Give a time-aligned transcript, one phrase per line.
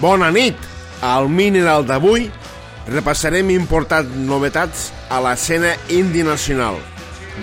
[0.00, 0.56] Bona nit!
[1.04, 2.30] Al Mineral d'avui
[2.88, 6.78] repassarem importants novetats a l'escena indie nacional.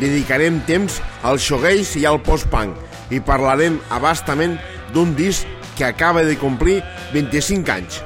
[0.02, 4.58] Dedicarem temps al shoegaze i al post-punk i parlarem abastament
[4.94, 5.46] d'un disc
[5.78, 6.82] que acaba de complir
[7.14, 8.02] 25 anys.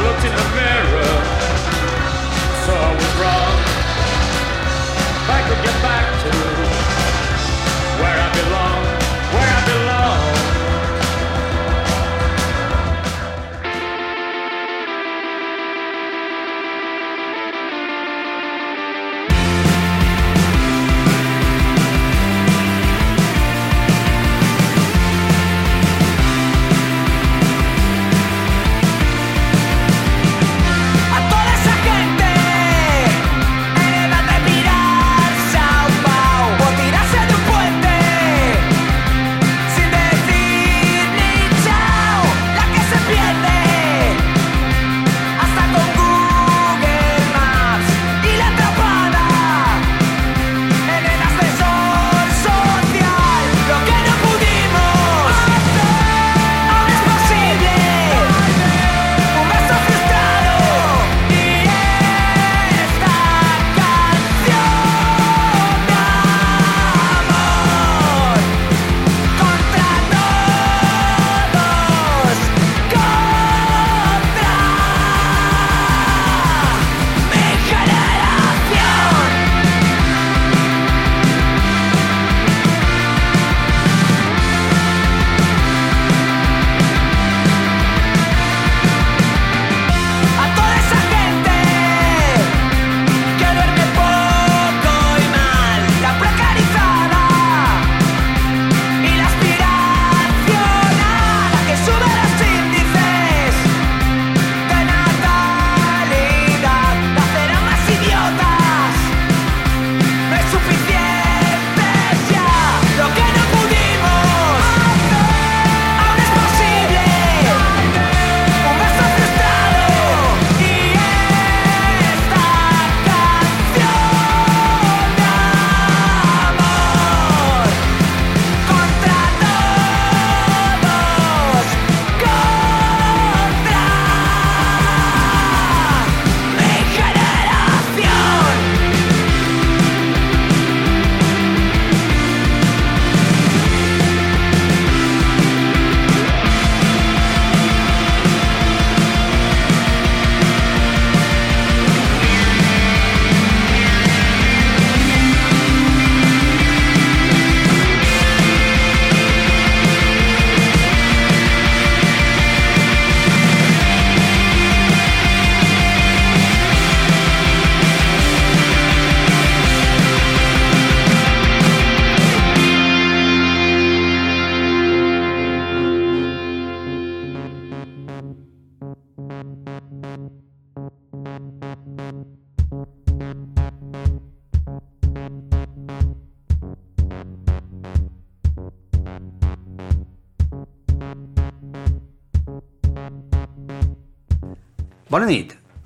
[0.00, 0.33] Looked in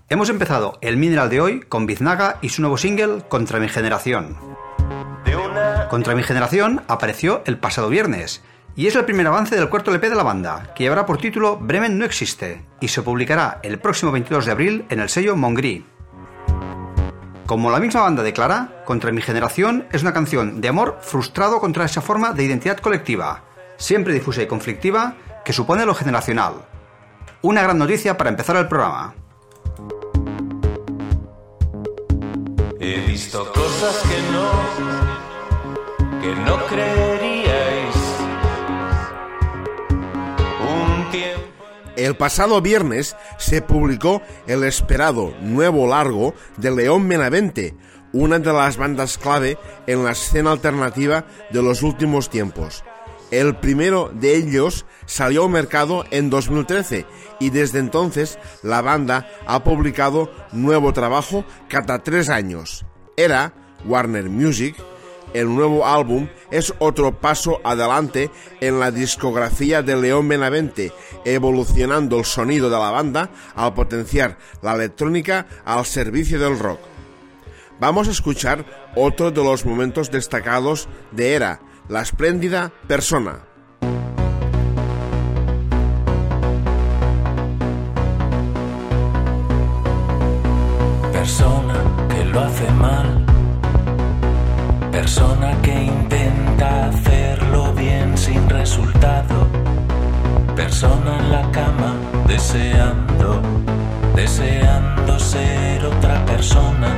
[0.08, 4.36] Hemos empezado el Mineral de hoy con Biznaga y su nuevo single Contra mi generación.
[5.88, 8.42] Contra mi generación apareció el pasado viernes
[8.74, 11.56] y es el primer avance del cuarto LP de la banda, que llevará por título
[11.56, 15.86] Bremen no existe y se publicará el próximo 22 de abril en el sello Mongri.
[17.46, 21.84] Como la misma banda declara, Contra mi generación es una canción de amor frustrado contra
[21.84, 23.44] esa forma de identidad colectiva,
[23.76, 25.14] siempre difusa y conflictiva,
[25.44, 26.54] que supone lo generacional,
[27.40, 29.14] una gran noticia para empezar el programa.
[32.80, 34.22] He visto cosas que
[36.44, 37.96] no, creeríais.
[40.60, 41.64] Un tiempo.
[41.96, 47.74] El pasado viernes se publicó el esperado nuevo largo de León Menavente,
[48.12, 49.58] una de las bandas clave
[49.88, 52.84] en la escena alternativa de los últimos tiempos.
[53.32, 57.06] El primero de ellos salió al mercado en 2013
[57.40, 62.84] y desde entonces la banda ha publicado nuevo trabajo cada tres años.
[63.16, 63.52] Era
[63.84, 64.76] Warner Music.
[65.34, 68.30] El nuevo álbum es otro paso adelante
[68.62, 70.90] en la discografía de León Benavente,
[71.26, 76.80] evolucionando el sonido de la banda al potenciar la electrónica al servicio del rock.
[77.78, 78.64] Vamos a escuchar
[78.96, 83.47] otro de los momentos destacados de Era, la espléndida persona.
[98.68, 99.48] Resultado.
[100.54, 101.94] Persona en la cama
[102.26, 103.40] deseando,
[104.14, 106.90] deseando ser otra persona.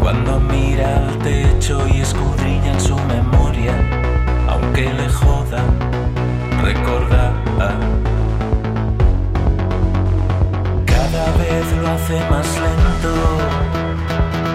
[0.00, 3.74] Cuando mira al techo y escudriña en su memoria,
[4.48, 5.62] aunque le joda
[6.62, 7.32] recordar.
[10.84, 13.14] Cada vez lo hace más lento,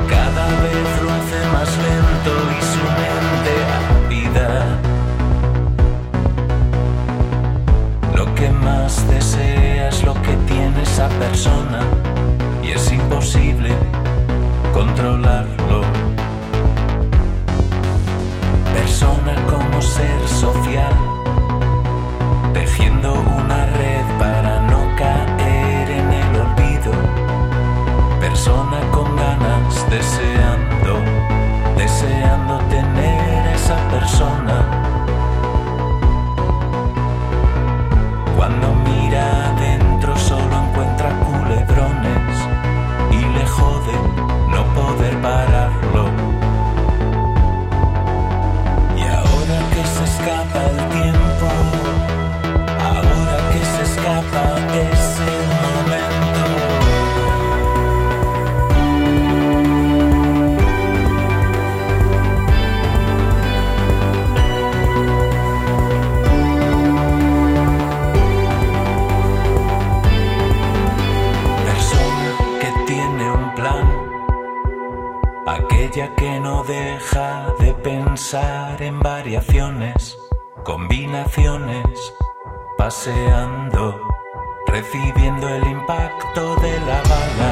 [0.10, 0.99] cada vez
[11.00, 11.80] esa persona
[12.62, 13.70] y es imposible
[14.74, 15.82] controlarlo.
[18.74, 20.94] Persona como ser social,
[22.54, 26.92] tejiendo una red para no caer en el olvido.
[28.20, 31.00] Persona con ganas, deseando,
[31.78, 34.69] deseando tener esa persona.
[78.32, 80.16] Pensar en variaciones,
[80.64, 82.14] combinaciones,
[82.78, 84.00] paseando,
[84.68, 87.52] recibiendo el impacto de la bala.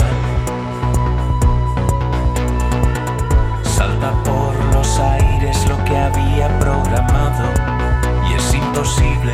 [3.63, 7.49] Salta por los aires lo que había programado
[8.29, 9.33] y es imposible,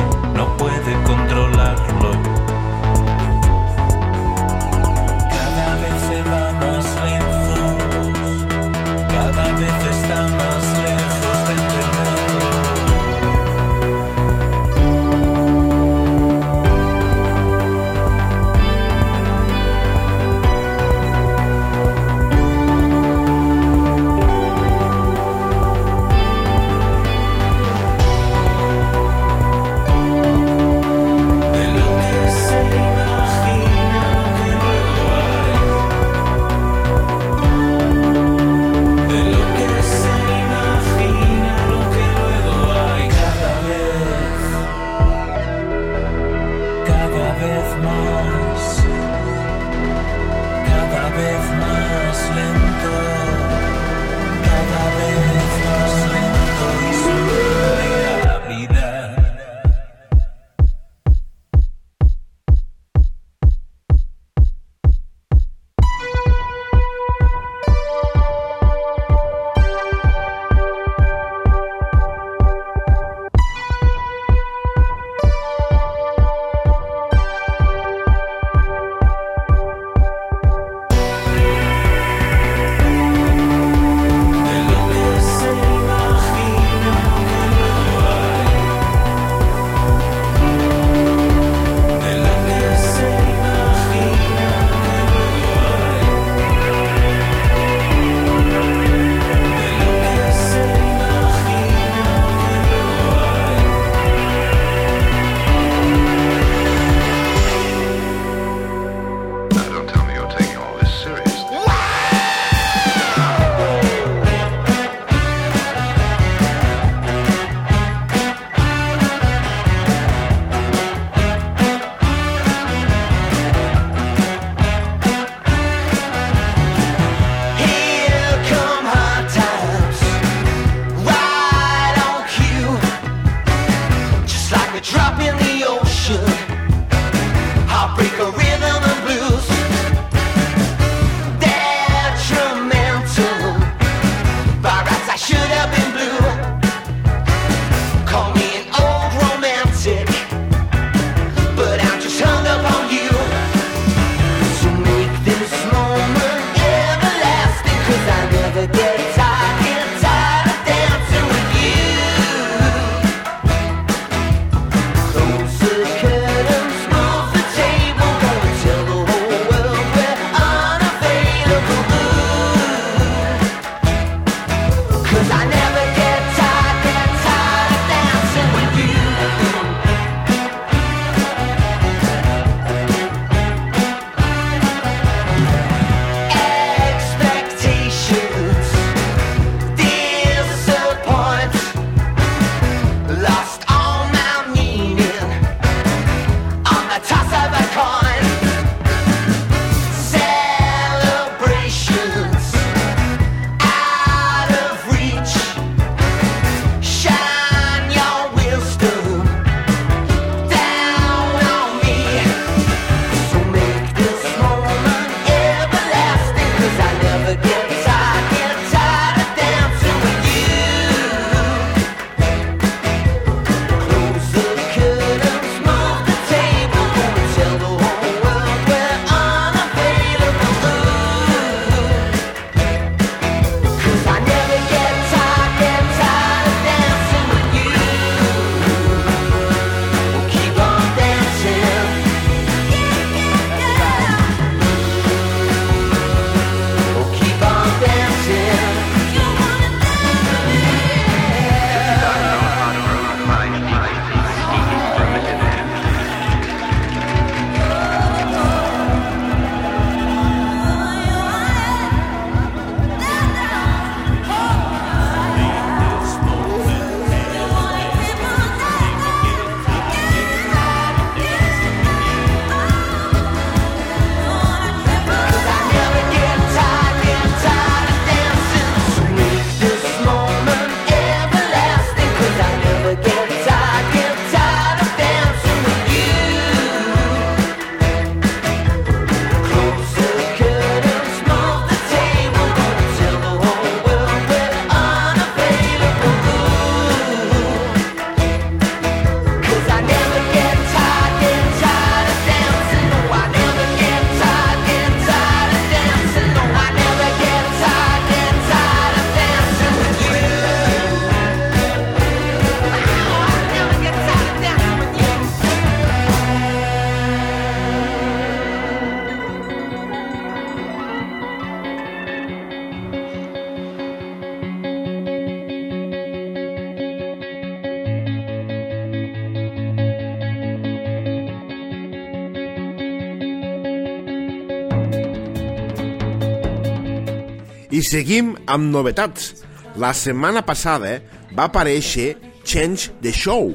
[337.94, 339.44] seguim amb novetats.
[339.78, 340.96] La setmana passada
[341.36, 343.52] va aparèixer Change the Show,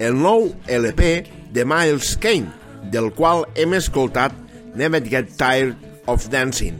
[0.00, 2.48] el nou LP de Miles Kane,
[2.94, 4.32] del qual hem escoltat
[4.72, 5.76] Never Get Tired
[6.08, 6.78] of Dancing.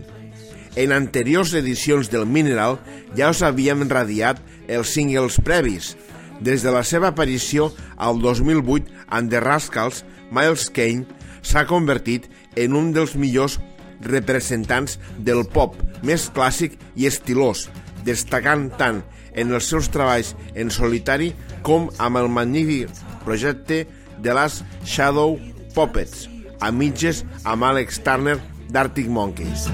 [0.80, 2.78] En anteriors edicions del Mineral
[3.18, 5.92] ja us havíem radiat els singles previs.
[6.40, 7.68] Des de la seva aparició
[8.00, 11.04] al 2008 en The Rascals, Miles Kane
[11.44, 13.60] s'ha convertit en un dels millors
[14.02, 17.68] representants del pop més clàssic i estilós,
[18.04, 19.02] destacant tant
[19.34, 21.32] en els seus treballs en solitari
[21.66, 22.92] com amb el magnífic
[23.24, 23.84] projecte
[24.22, 25.38] de les Shadow
[25.74, 26.28] Puppets,
[26.60, 28.38] a mitges amb Alex Turner
[28.70, 29.68] d'Arctic Monkeys.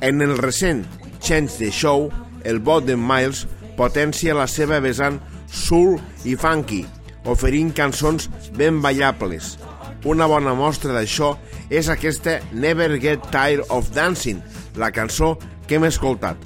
[0.00, 0.86] En el recent
[1.20, 2.08] Change the Show,
[2.44, 5.20] el bot de Miles potencia la seva vessant
[5.50, 6.84] soul i funky,
[7.28, 9.56] oferint cançons ben ballables.
[10.04, 11.34] Una bona mostra d'això
[11.68, 14.40] és aquesta Never Get Tired of Dancing,
[14.80, 15.34] la cançó
[15.68, 16.36] que hem escoltat.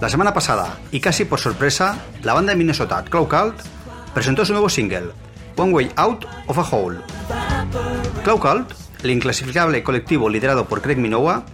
[0.00, 3.60] La semana pasada, y casi por sorpresa, la banda de Minnesota Cloud Cult
[4.12, 5.10] presentó su nuevo single,
[5.56, 6.98] One Way Out of a Hole.
[8.22, 11.44] Cloud Cult, el inclasificable colectivo liderado por Craig Minowa,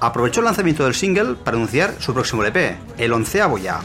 [0.00, 3.80] aprovechó el lanzamiento del single para anunciar su próximo LP, el onceavo ya,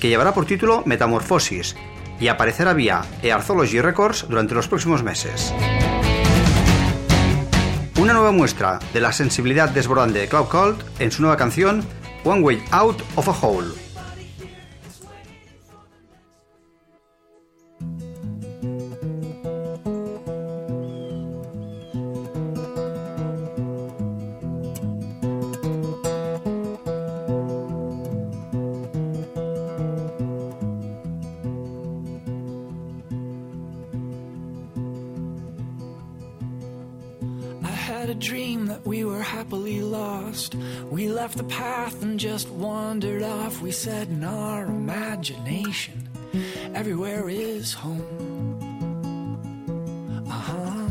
[0.00, 1.76] que llevará por título Metamorphosis
[2.18, 5.52] y aparecerá vía Earthology Records durante los próximos meses.
[7.98, 11.84] Una nueva muestra de la sensibilidad desbordante de Cloud Cult en su nueva canción
[12.24, 13.79] One Way Out of a Hole.
[43.84, 46.06] Said in our imagination,
[46.74, 48.60] everywhere is home.
[50.28, 50.88] Uh huh.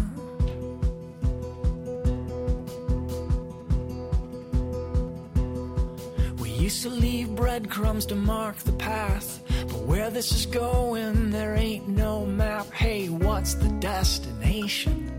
[6.42, 9.44] We used to leave breadcrumbs to mark the path.
[9.68, 12.72] But where this is going, there ain't no map.
[12.72, 15.12] Hey, what's the destination?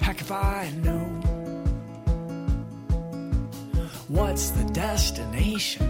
[0.00, 1.04] Heck if I know.
[4.08, 5.89] What's the destination?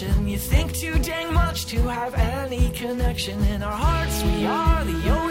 [0.00, 3.38] You think too dang much to have any connection.
[3.44, 5.21] In our hearts, we are the ocean,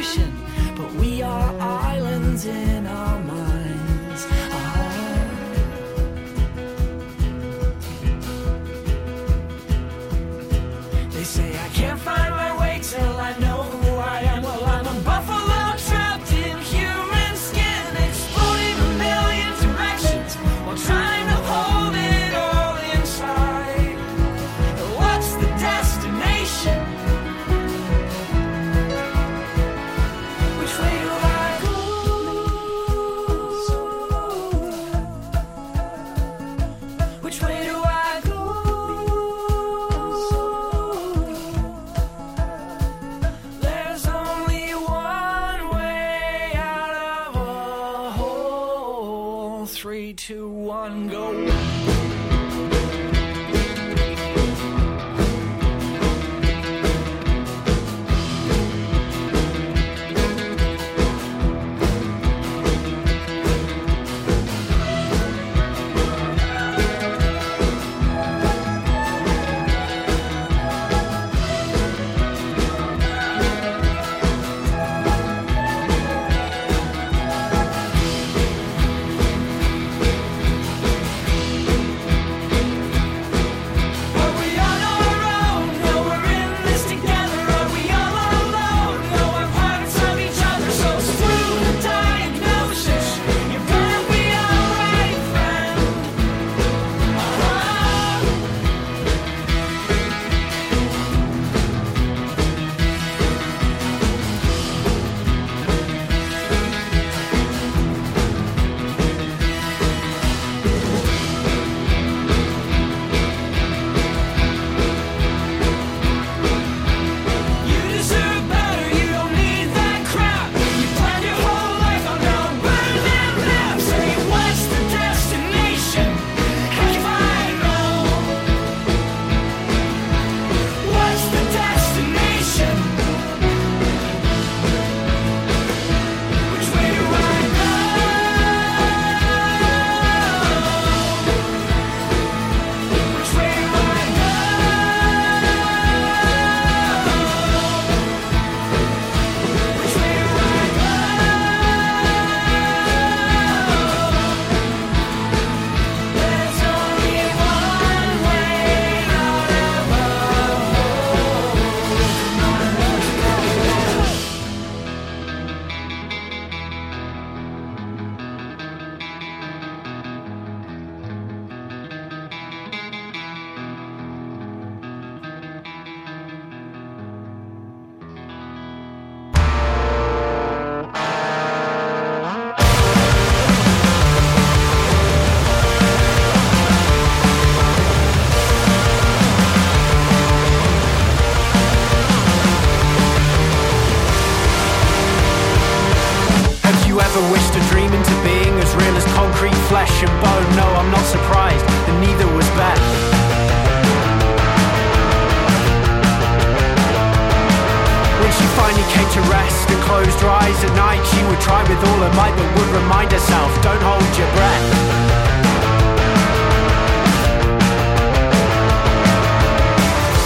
[209.12, 212.32] to rest and closed her eyes at night, she would try with all her might,
[212.32, 214.67] but would remind herself, don't hold your breath.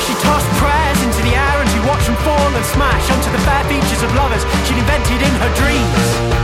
[0.05, 3.41] She tossed prayers into the air and she watched them fall and smash onto the
[3.41, 6.34] fair features of lovers she'd invented in her dreams.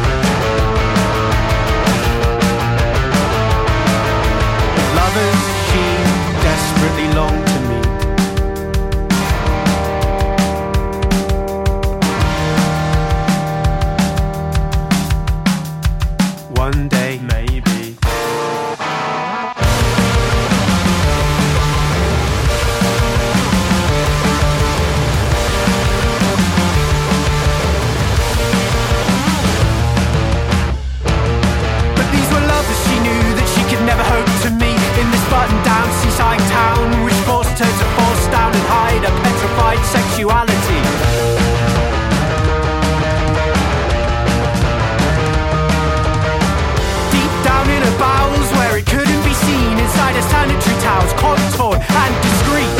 [49.45, 52.75] Seen, inside her sanitary towels, contoured and discreet.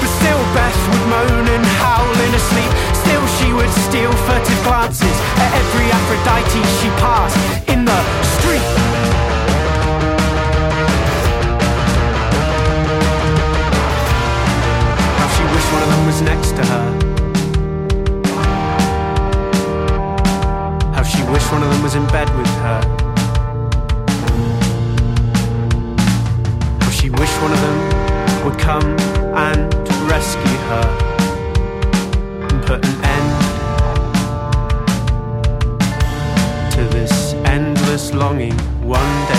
[0.00, 2.72] But still Beth would moan and howl in her sleep.
[3.02, 7.36] Still she would steal furtive glances At every Aphrodite she passed.
[7.68, 7.81] In
[21.52, 23.02] one of them was in bed with her
[27.02, 27.78] she wished one of them
[28.44, 28.84] would come
[29.34, 29.74] and
[30.08, 30.86] rescue her
[32.48, 33.32] and put an end
[36.70, 39.31] to this endless longing one day.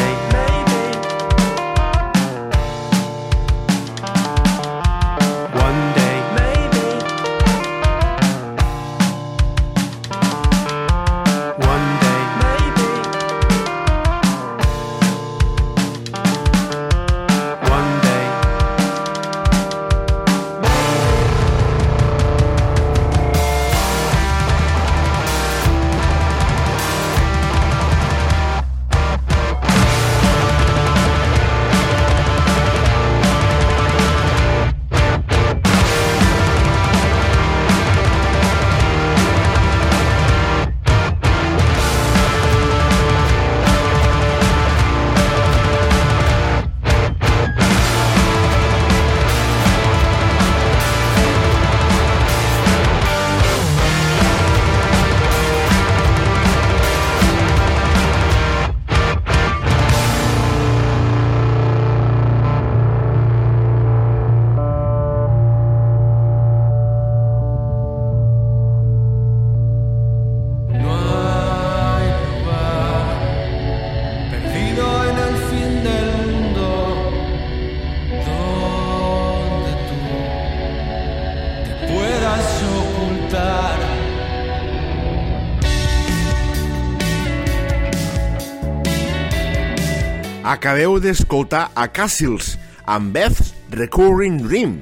[90.53, 92.51] Acabeu d'escoltar a Cassils
[92.85, 94.75] amb Beth's Recurring Dream.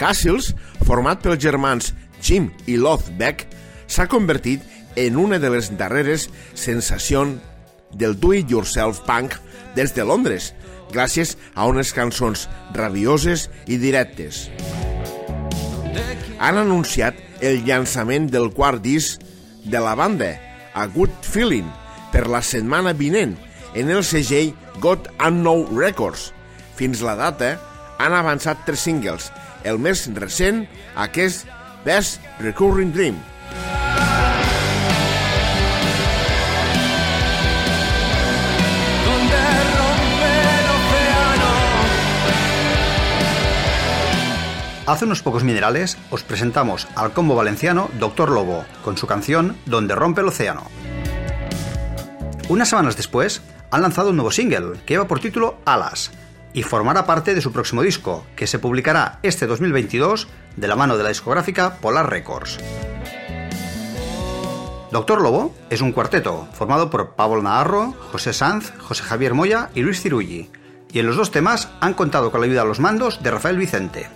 [0.00, 0.54] Cassils,
[0.88, 1.90] format pels germans
[2.24, 3.44] Jim i Loth Beck,
[3.84, 4.64] s'ha convertit
[4.96, 7.36] en una de les darreres sensacions
[7.92, 9.36] del do-it-yourself punk
[9.76, 10.54] des de Londres,
[10.88, 14.46] gràcies a unes cançons rabioses i directes.
[16.40, 19.20] Han anunciat el llançament del quart disc
[19.68, 20.32] de la banda,
[20.72, 21.68] A Good Feeling,
[22.08, 23.36] per la setmana vinent,
[23.74, 26.32] en el segell God Unknown Records.
[26.74, 27.58] Fins la data
[27.98, 29.30] han avançat tres singles,
[29.62, 30.64] el més recent,
[30.96, 31.46] aquest
[31.84, 33.20] Best Recurring Dream.
[44.86, 49.94] Hace unos pocos minerales os presentamos al combo valenciano Doctor Lobo con su canción Donde
[49.94, 50.64] rompe el océano.
[52.50, 53.40] Unas semanas después
[53.74, 56.12] han lanzado un nuevo single que lleva por título Alas
[56.52, 60.96] y formará parte de su próximo disco que se publicará este 2022 de la mano
[60.96, 62.60] de la discográfica Polar Records.
[64.92, 69.80] Doctor Lobo es un cuarteto formado por Pablo Naharro, José Sanz, José Javier Moya y
[69.82, 70.52] Luis Cirulli,
[70.92, 73.58] y en los dos temas han contado con la ayuda a los mandos de Rafael
[73.58, 74.06] Vicente.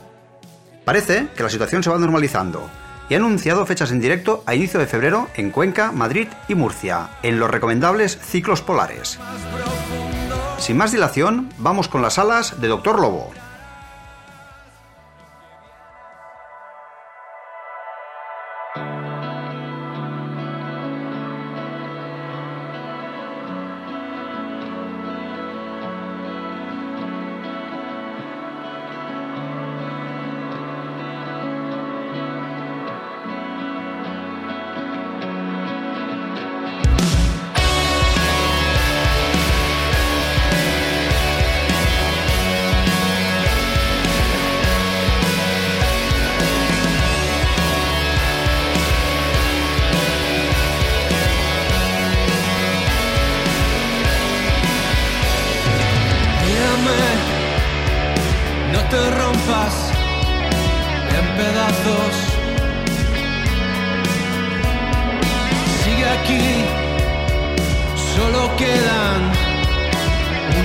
[0.84, 2.70] Parece que la situación se va normalizando
[3.08, 7.10] y ha anunciado fechas en directo a inicio de febrero en Cuenca, Madrid y Murcia,
[7.22, 9.18] en los recomendables ciclos polares.
[10.58, 13.32] Sin más dilación, vamos con las alas de Doctor Lobo.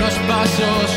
[0.04, 0.92] buenos pasos.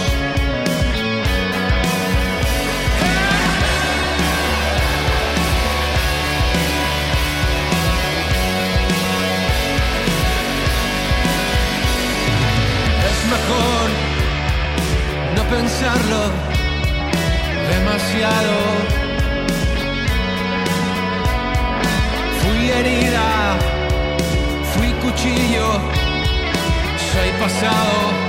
[13.28, 13.88] mejor
[15.34, 16.30] no pensarlo
[17.68, 18.56] demasiado.
[22.40, 23.56] Fui herida,
[24.74, 25.80] fui cuchillo,
[27.12, 28.25] soy pasado.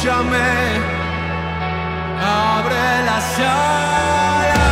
[0.00, 0.80] escúchame,
[2.22, 4.69] abre las alas.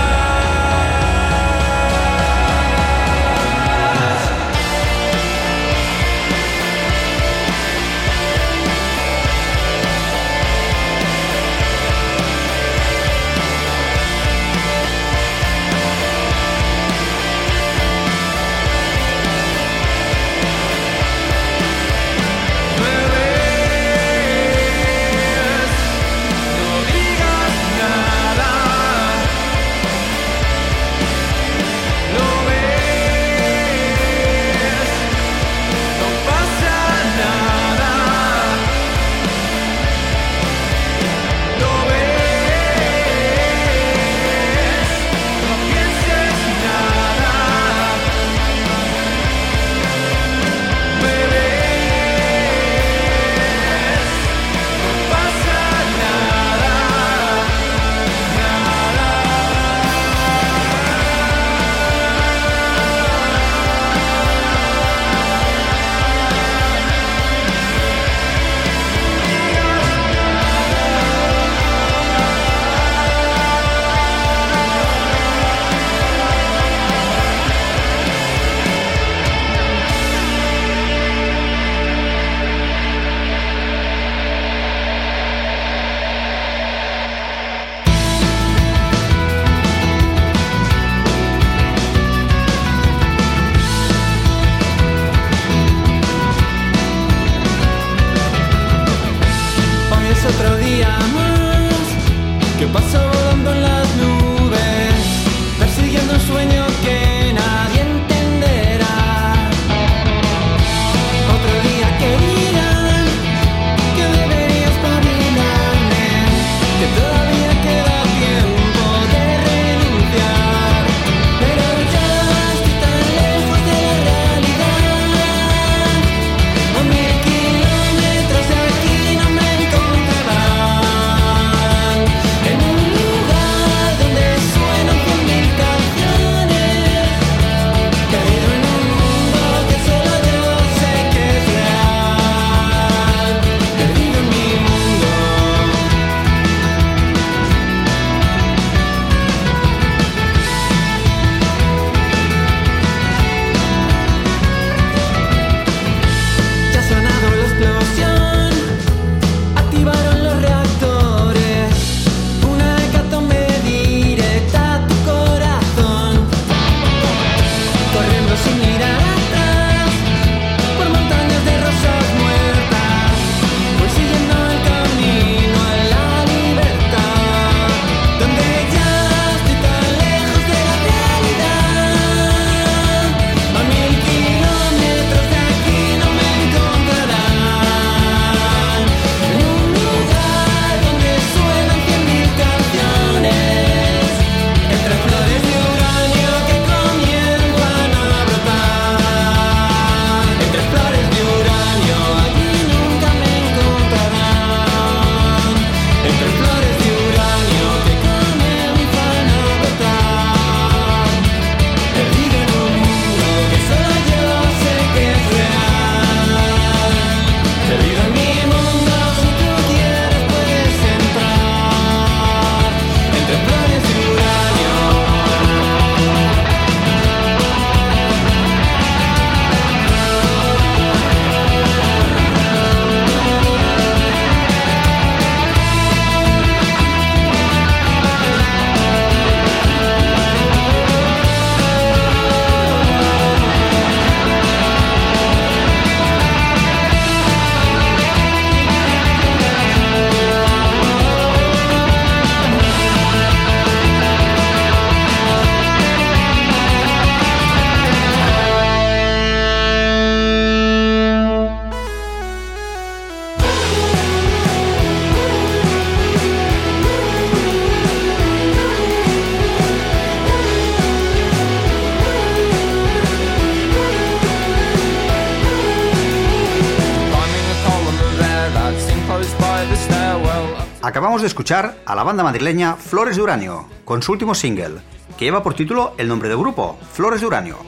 [281.18, 284.80] De escuchar a la banda madrileña Flores de Uranio, con su último single,
[285.16, 287.58] que lleva por título el nombre del grupo, Flores de Uranio.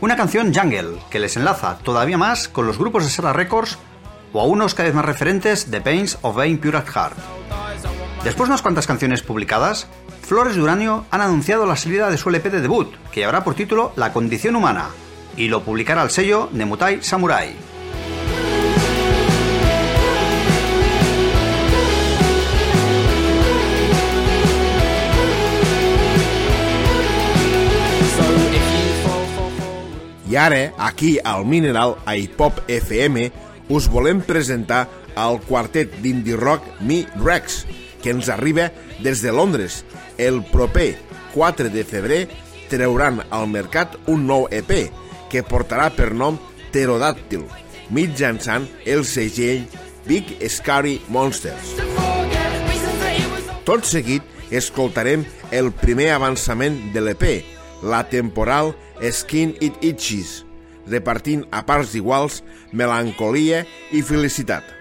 [0.00, 3.78] Una canción jungle que les enlaza todavía más con los grupos de Serra Records
[4.32, 7.16] o a unos cada vez más referentes de Pains of Vain Pure at Heart.
[8.22, 9.88] Después de unas cuantas canciones publicadas,
[10.22, 13.56] Flores de Uranio han anunciado la salida de su LP de debut, que llevará por
[13.56, 14.90] título La Condición Humana,
[15.36, 17.67] y lo publicará el sello Nemutai Samurai.
[30.28, 33.30] I ara, aquí al Mineral, a Hip Hop FM,
[33.72, 34.82] us volem presentar
[35.16, 37.62] el quartet d'indie rock Mi Rex,
[38.02, 38.68] que ens arriba
[39.00, 39.84] des de Londres.
[40.18, 40.98] El proper
[41.32, 42.20] 4 de febrer
[42.68, 44.90] trauran al mercat un nou EP
[45.32, 46.36] que portarà per nom
[46.68, 47.46] Pterodàctil,
[47.88, 49.64] mitjançant el segell
[50.04, 51.78] Big Scary Monsters.
[53.64, 55.24] Tot seguit escoltarem
[55.56, 57.24] el primer avançament de l'EP,
[57.80, 60.42] la temporal Skin It Itches,
[60.90, 62.40] repartint a parts iguals
[62.72, 64.77] melancolia i felicitat.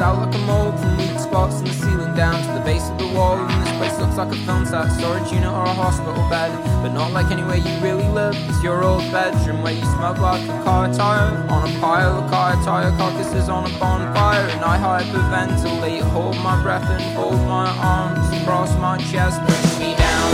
[0.00, 2.98] Out like a mold from weak spots in the ceiling down to the base of
[2.98, 3.36] the wall.
[3.36, 6.50] And this place looks like a film set, storage unit or a hospital bed,
[6.82, 8.34] but not like anywhere you really live.
[8.48, 12.30] It's your old bedroom where you smoke like a car tire on a pile of
[12.30, 14.48] car tire carcasses on a bonfire.
[14.48, 19.40] And I hyperventilate, hold my breath and fold my arms across my chest.
[19.42, 20.30] Push me down,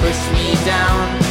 [0.00, 1.22] push me down.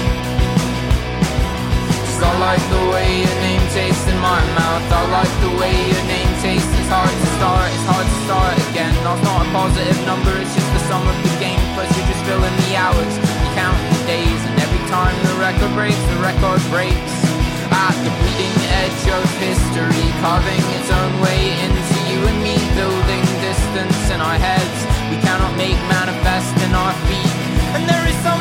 [2.24, 4.92] I like the way your name tastes in my mouth.
[4.92, 6.80] I like the way your name tastes.
[6.92, 8.92] It's hard to start, it's hard to start again.
[9.08, 11.56] Love's not a positive number, it's just the sum of the game.
[11.72, 14.42] Plus, you're just filling the hours, you're counting the days.
[14.44, 17.16] And every time the record breaks, the record breaks.
[17.72, 23.24] At the bleeding edge of history, carving its own way into you and me, building
[23.39, 24.80] distance in our heads.
[25.08, 27.36] We cannot make manifest in our feet.
[27.72, 28.41] And there is something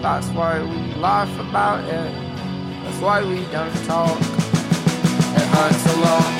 [0.00, 2.08] That's why we laugh about it.
[2.82, 4.16] That's why we don't talk.
[4.16, 6.32] It hurts a lot.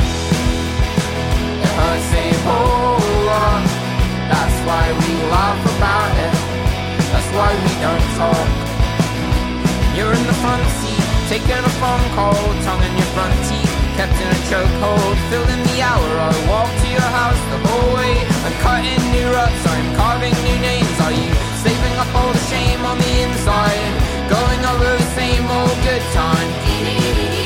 [1.60, 3.60] It hurts a whole lot.
[4.32, 6.32] That's why we laugh about it.
[7.12, 8.48] That's why we don't talk.
[9.92, 14.16] You're in the front seat, taking a phone call, tongue in your front teeth, kept
[14.16, 15.16] in a chokehold.
[15.28, 18.24] Filling the hour, I walk to your house the whole way.
[18.24, 20.96] I'm cutting new ruts, I'm carving new names.
[21.04, 23.92] Are you saving up all the shame on the inside?
[24.28, 27.39] Going over the same old good time.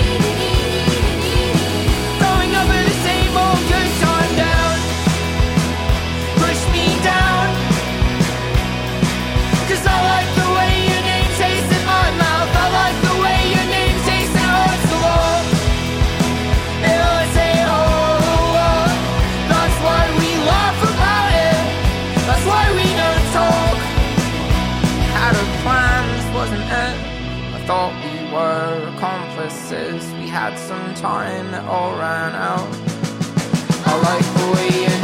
[28.34, 30.02] Were accomplices.
[30.14, 32.68] We had some time, it all ran out.
[33.86, 34.98] I like the way your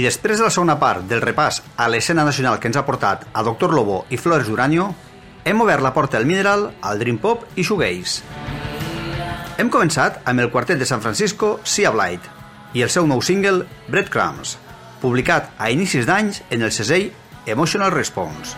[0.00, 3.26] I després de la segona part del repàs a l'escena nacional que ens ha portat
[3.36, 4.86] a Doctor Lobo i Flores Duranyo,
[5.44, 8.22] hem obert la porta del Mineral al Dream Pop i Shoegaze.
[9.60, 12.30] Hem començat amb el quartet de San Francisco, Sea Blight,
[12.72, 14.54] i el seu nou single, Breadcrumbs,
[15.02, 17.10] publicat a inicis d'anys en el segell
[17.44, 18.56] Emotional Response.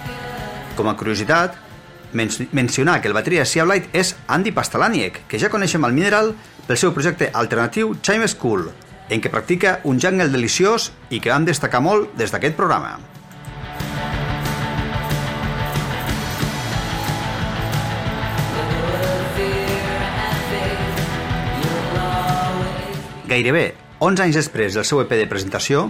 [0.78, 1.58] Com a curiositat,
[2.14, 6.36] men mencionar que el bateria Sea Blight és Andy Pastalaniek, que ja coneixem al Mineral
[6.70, 8.70] pel seu projecte alternatiu Chime School,
[9.12, 12.96] en què practica un jungle deliciós i que vam destacar molt des d'aquest programa.
[23.28, 23.66] Gairebé
[24.02, 25.86] 11 anys després del seu EP de presentació,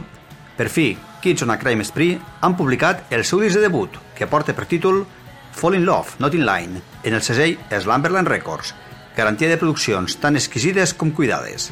[0.58, 0.92] per fi,
[1.22, 4.66] Kids on a Crime Spree han publicat el seu disc de debut, que porta per
[4.70, 5.04] títol
[5.52, 8.74] Fall in Love, Not in Line, en el segell Slumberland Records,
[9.16, 11.70] garantia de produccions tan exquisides com cuidades.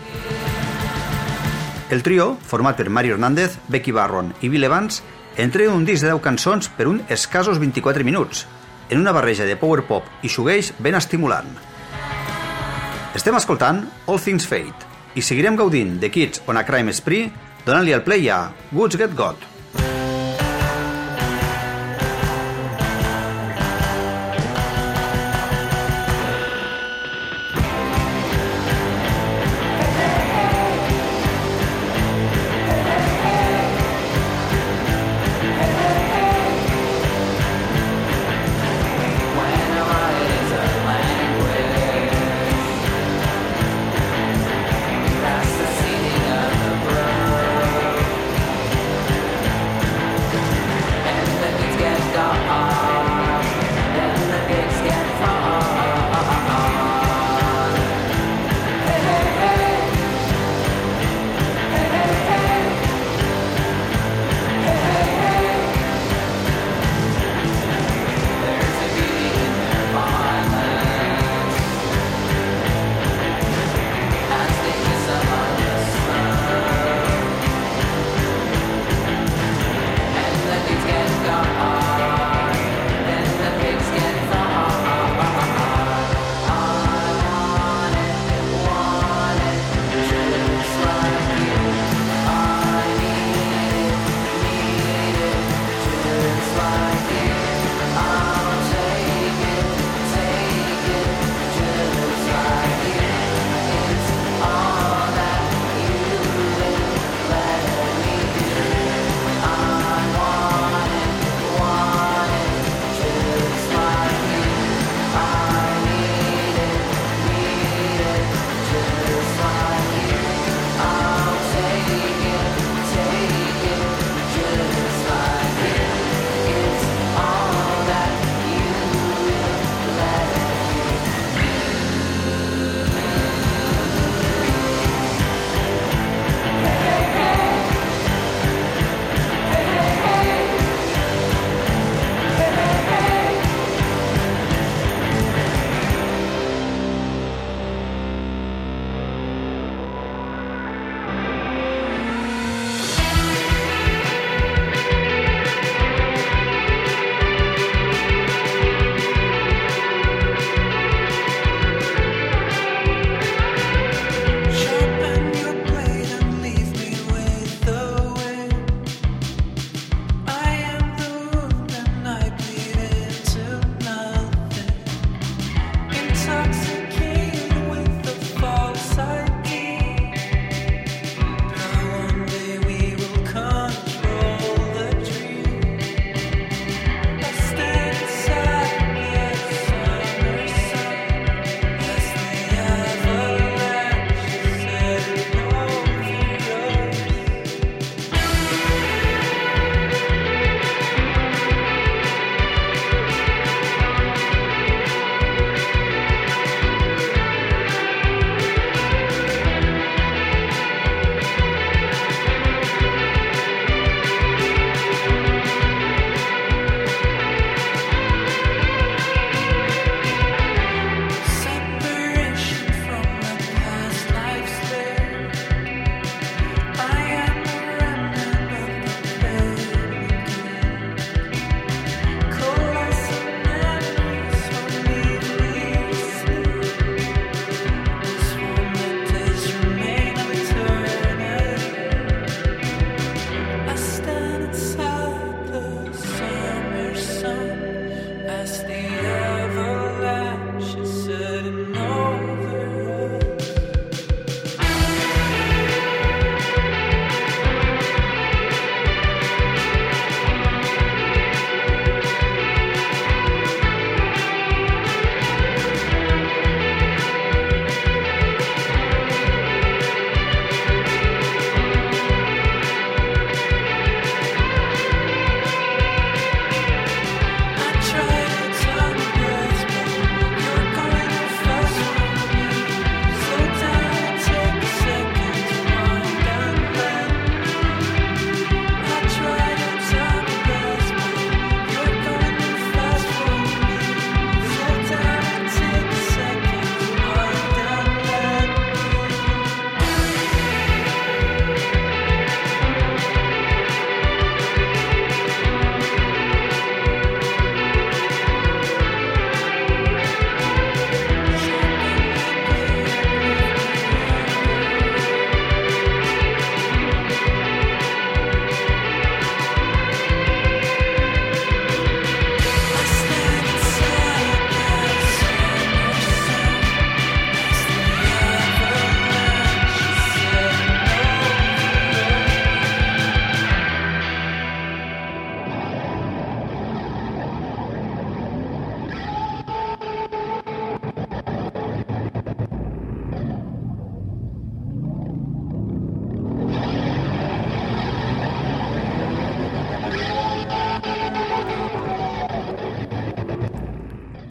[1.91, 5.03] El trio, format per Mario Hernández, Becky Barron i Bill Evans,
[5.37, 8.45] entrega un disc de 10 cançons per un escassos 24 minuts,
[8.91, 11.51] en una barreja de power pop i shoegaze ben estimulant.
[13.19, 14.87] Estem escoltant All Things Fate
[15.19, 17.27] i seguirem gaudint de Kids on a Crime Spree
[17.67, 19.43] donant-li el play a Woods Get Got.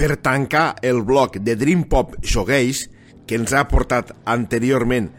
[0.10, 2.88] Per tancar el bloc de Dream Pop Shoegaze,
[3.30, 5.12] que ens ha portat anteriorment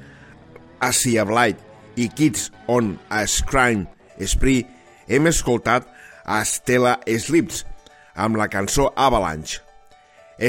[0.83, 1.61] a Sia Blight
[1.95, 3.87] i Kids on a Scrime
[4.27, 4.65] Spree,
[5.07, 5.87] hem escoltat
[6.27, 7.63] a Stella Slips
[8.19, 9.63] amb la cançó Avalanche.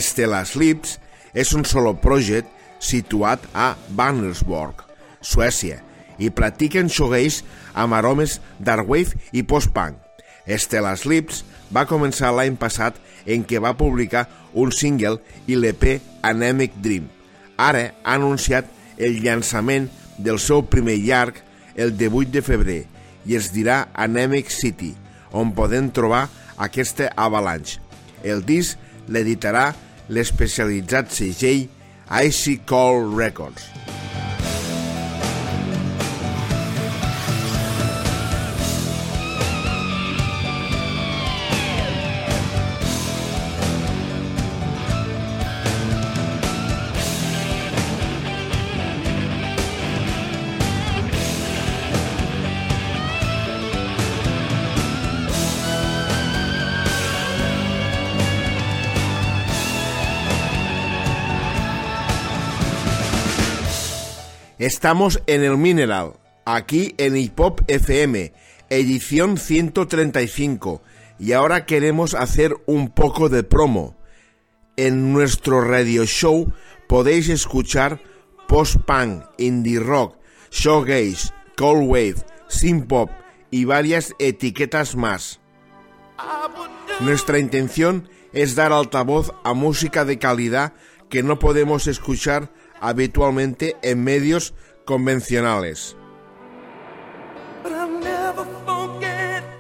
[0.02, 0.98] Stella Slips
[1.38, 2.50] és un solo project
[2.82, 4.82] situat a Bannersborg,
[5.22, 5.84] Suècia,
[6.18, 7.46] i practiquen shoegaze
[7.78, 10.02] amb aromes darkwave i post-punk.
[10.58, 16.78] Stella Slips va començar l'any passat en què va publicar un single i l'EP Anemic
[16.82, 17.08] Dream.
[17.58, 21.40] Ara ha anunciat el llançament del seu primer llarg
[21.76, 22.82] el 18 de febrer
[23.26, 24.94] i es dirà Anemic City,
[25.32, 27.80] on podem trobar aquesta avalanche.
[28.24, 28.78] El disc
[29.10, 29.72] l'editarà
[30.12, 31.68] l'especialitzat segell
[32.12, 33.71] Icy Call Records.
[64.74, 66.14] Estamos en el Mineral,
[66.46, 68.32] aquí en Hip Hop FM,
[68.70, 70.82] edición 135,
[71.20, 73.98] y ahora queremos hacer un poco de promo.
[74.78, 76.54] En nuestro radio show
[76.88, 78.00] podéis escuchar
[78.48, 80.16] post-punk, indie rock,
[80.52, 82.16] showgaze, cold wave,
[82.48, 83.12] synth pop
[83.52, 85.42] y varias etiquetas más.
[87.02, 90.72] Nuestra intención es dar altavoz a música de calidad
[91.10, 94.54] que no podemos escuchar habitualmente en medios
[94.86, 95.96] convencionales.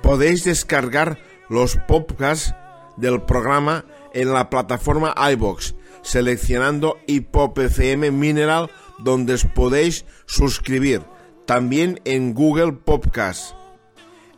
[0.01, 1.19] Podéis descargar
[1.49, 2.53] los podcasts
[2.97, 8.69] del programa en la plataforma iBox, seleccionando FM Mineral,
[8.99, 11.01] donde os podéis suscribir.
[11.45, 13.55] También en Google Podcast,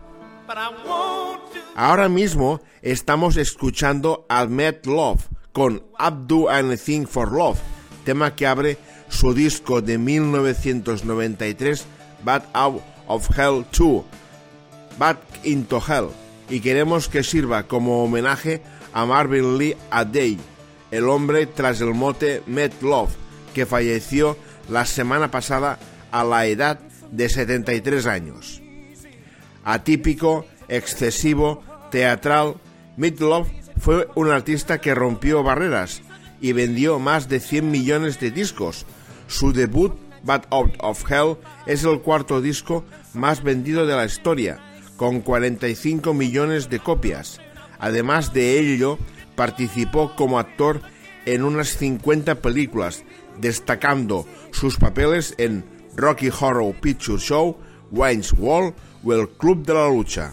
[1.74, 7.58] Ahora mismo estamos escuchando a Matt Love con Abdo Anything for Love,
[8.04, 8.78] tema que abre
[9.08, 11.86] su disco de 1993
[12.24, 14.04] Bad Out of Hell 2,
[14.98, 16.08] Back into Hell,
[16.48, 18.62] y queremos que sirva como homenaje
[18.92, 20.38] a Marvin Lee Adey,
[20.92, 23.10] el hombre tras el mote Matt Love,
[23.52, 24.36] que falleció
[24.68, 25.80] la semana pasada
[26.12, 26.78] a la edad
[27.10, 28.62] de 73 años.
[29.64, 32.56] Atípico, excesivo, teatral,
[32.96, 36.02] Love fue un artista que rompió barreras
[36.40, 38.84] y vendió más de 100 millones de discos.
[39.28, 41.36] Su debut, Bad Out of Hell,
[41.66, 42.84] es el cuarto disco
[43.14, 44.58] más vendido de la historia,
[44.96, 47.40] con 45 millones de copias.
[47.78, 48.98] Además de ello,
[49.34, 50.80] participó como actor
[51.26, 53.04] en unas 50 películas,
[53.38, 55.64] destacando sus papeles en
[55.96, 57.56] Rocky Horror Picture Show,
[57.90, 58.74] Wayne's Wall
[59.04, 60.32] o El Club de la Lucha.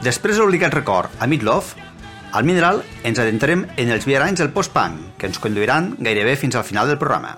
[0.00, 1.76] Després de l'obligat record a Midlove,
[2.32, 6.64] al Mineral ens adentrem en els viaranys del post-punk, que ens conduiran gairebé fins al
[6.64, 7.36] final del programa.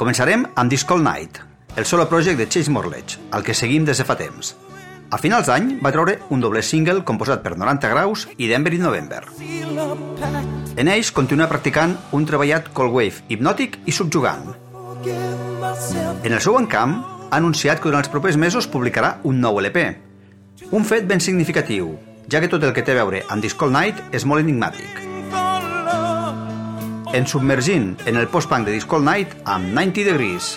[0.00, 1.42] Començarem amb Disc All Night,
[1.76, 4.54] el solo project de Chase Morledge, al que seguim des de fa temps.
[5.10, 8.84] A finals d'any va treure un doble single composat per 90 graus i Denver in
[8.86, 9.24] November.
[10.76, 14.54] En ells continua practicant un treballat cold wave hipnòtic i subjugant.
[16.22, 17.00] En el seu encamp,
[17.30, 20.09] ha anunciat que durant els propers mesos publicarà un nou LP.
[20.68, 21.94] Un fet ben significatiu,
[22.28, 25.00] ja que tot el que té a veure amb Disc All Night és molt enigmàtic.
[27.16, 30.52] Ens submergint en el post-punk de Disc All Night amb 90 Degrees.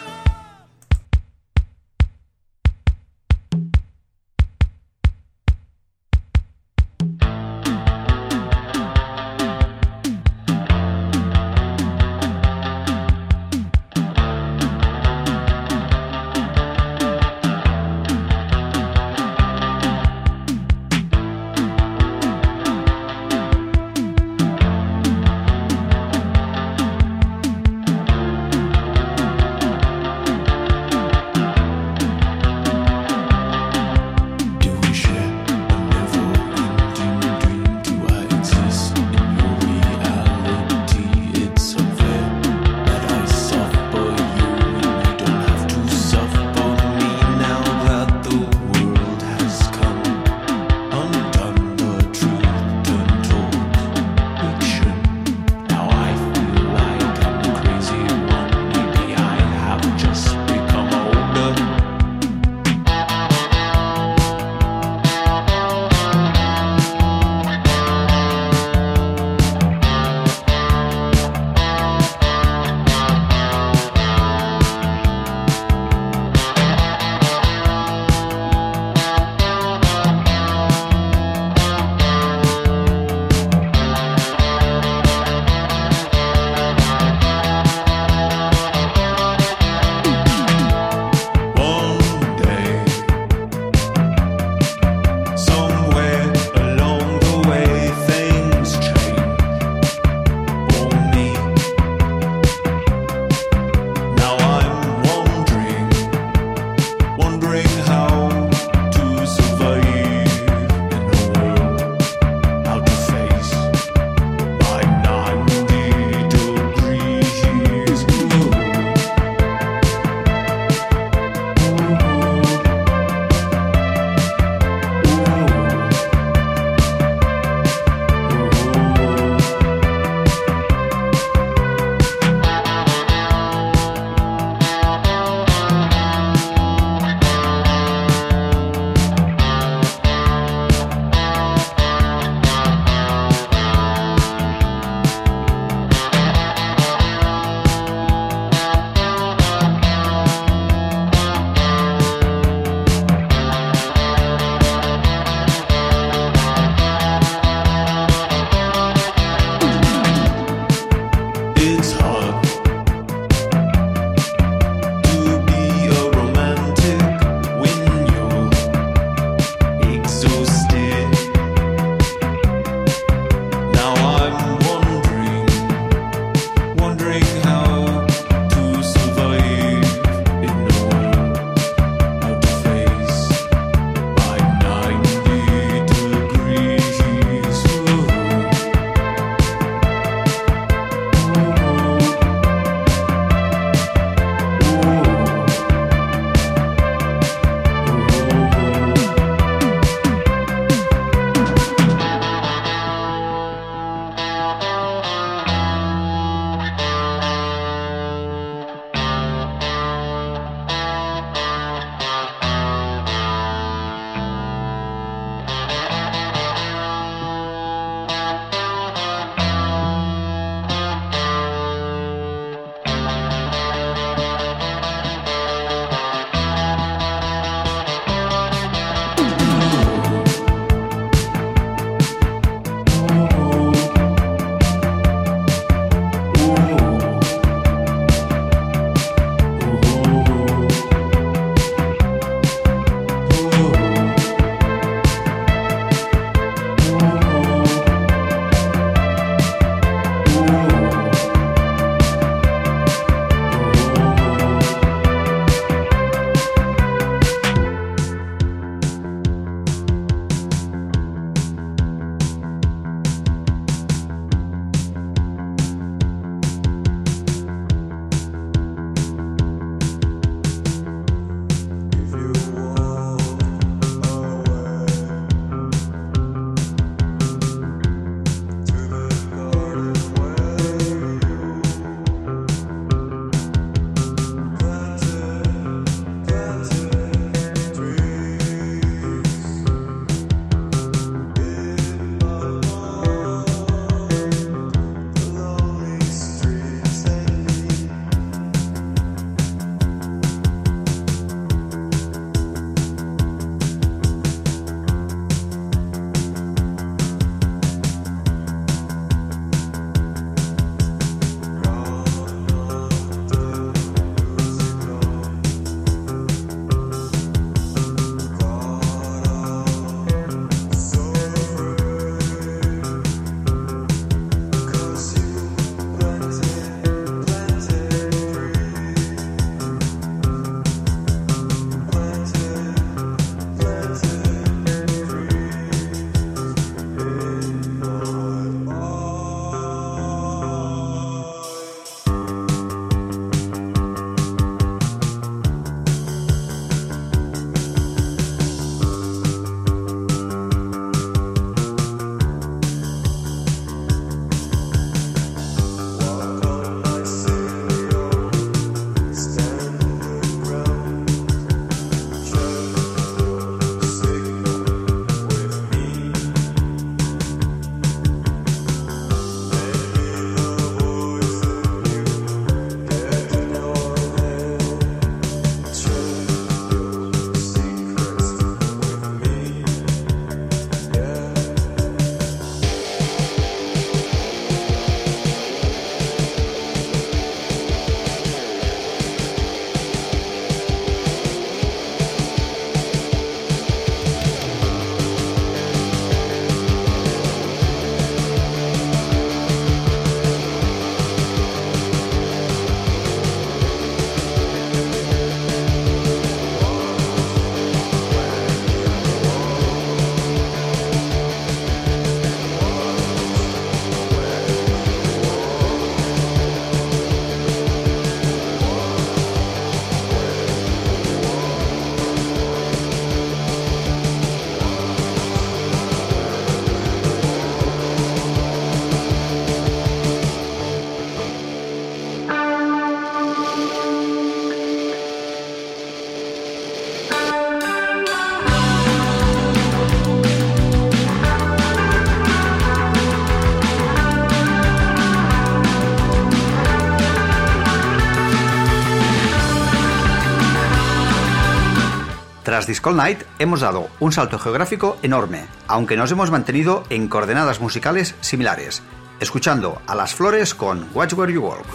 [452.54, 457.60] Tras Disco Night hemos dado un salto geográfico enorme, aunque nos hemos mantenido en coordenadas
[457.60, 458.84] musicales similares,
[459.20, 461.66] escuchando a Las Flores con Watch Where You Walk.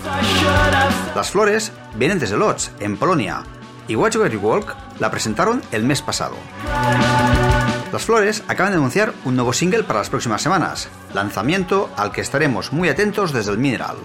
[1.17, 3.43] Las Flores vienen desde Lodz, en Polonia,
[3.89, 6.37] y Watch Where You Walk la presentaron el mes pasado.
[7.93, 12.21] Las Flores acaban de anunciar un nuevo single para las próximas semanas, lanzamiento al que
[12.21, 13.97] estaremos muy atentos desde el Mineral.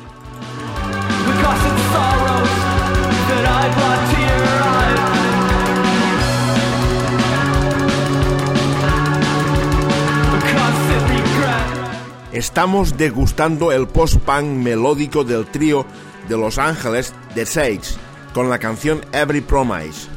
[12.33, 15.85] Estamos degustando el post-punk melódico del trío
[16.27, 17.95] de Los Ángeles The Sage
[18.33, 20.07] con la canción Every Promise,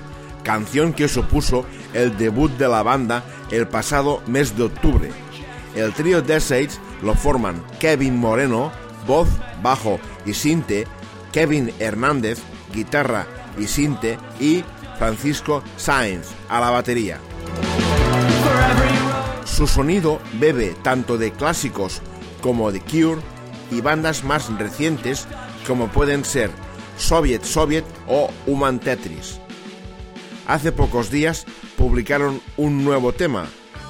[0.43, 5.11] canción que supuso el debut de la banda el pasado mes de octubre.
[5.75, 6.71] El trío The Sage
[7.03, 8.73] lo forman Kevin Moreno,
[9.07, 9.29] voz,
[9.63, 10.87] bajo y sinte,
[11.33, 12.39] Kevin Hernández,
[12.73, 13.27] guitarra
[13.59, 14.65] y sinte y
[14.99, 17.21] Francisco Sáenz a la batería.
[19.57, 22.03] Su sonido bebe tanto de clásicos
[22.43, 23.23] como de Cure
[23.71, 25.27] y bandas más recientes
[25.67, 26.51] como pueden ser
[26.99, 29.41] Soviet Soviet o Human Tetris.
[30.47, 31.47] Hace pocos días
[31.79, 33.47] publicaron un nuevo tema,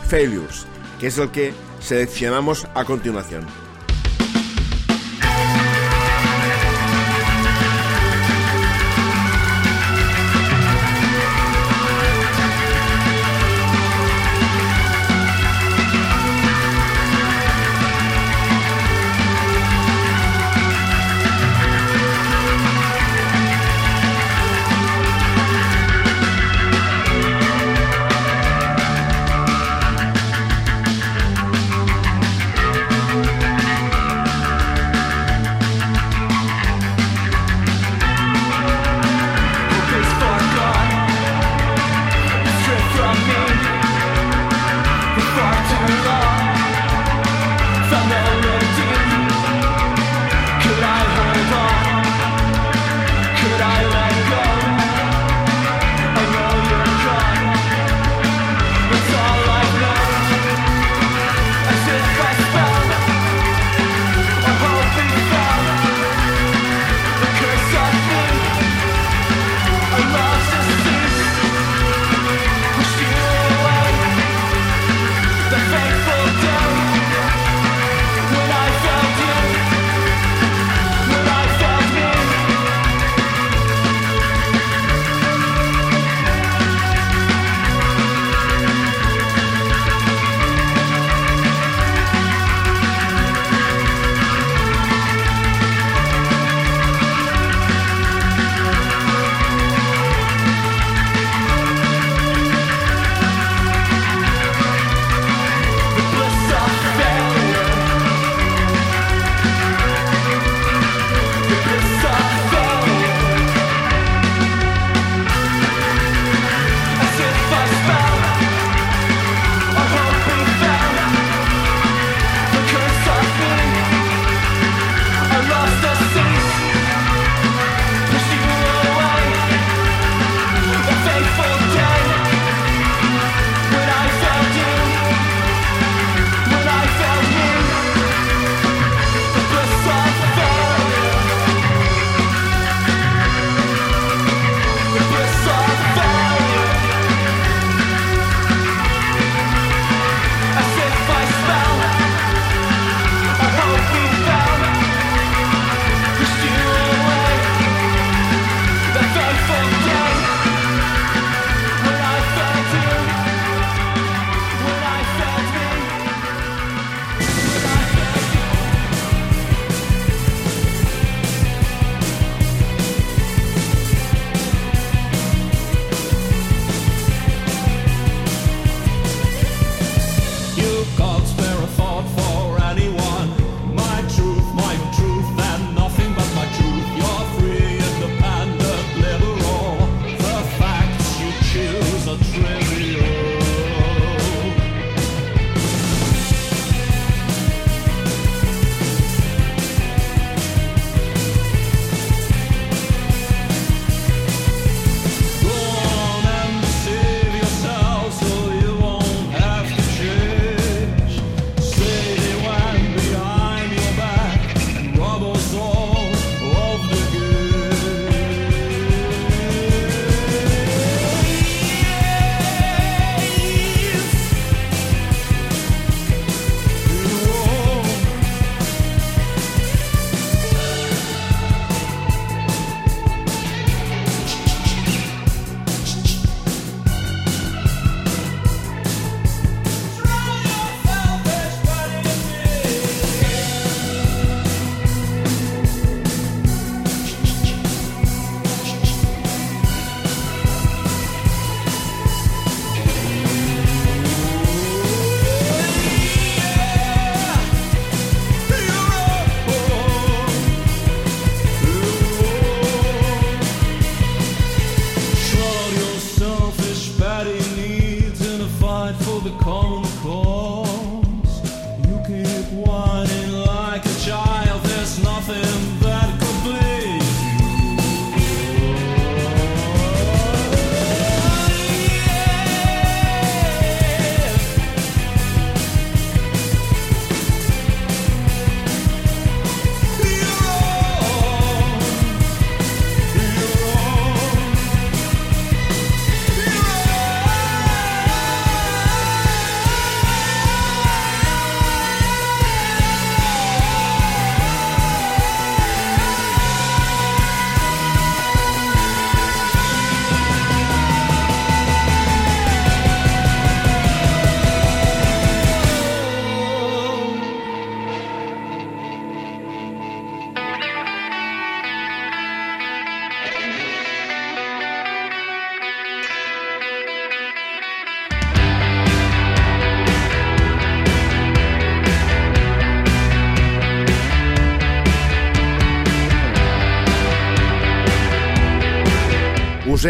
[0.09, 0.67] Failures,
[1.01, 3.66] que es el que seleccionamos a continuación.